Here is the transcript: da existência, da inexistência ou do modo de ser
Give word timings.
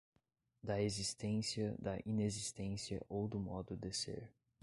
da 0.63 0.81
existência, 0.81 1.75
da 1.77 1.99
inexistência 2.03 3.05
ou 3.07 3.27
do 3.27 3.37
modo 3.39 3.77
de 3.77 3.93
ser 3.93 4.33